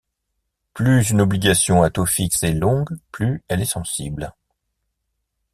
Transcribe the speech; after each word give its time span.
Plus 0.73 1.11
une 1.11 1.21
obligation 1.21 1.83
à 1.83 1.91
taux 1.91 2.07
fixe 2.07 2.41
est 2.41 2.53
longue, 2.53 2.97
plus 3.11 3.43
elle 3.47 3.61
est 3.61 3.65
sensible. 3.69 4.33